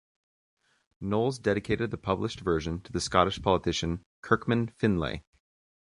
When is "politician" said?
3.39-4.01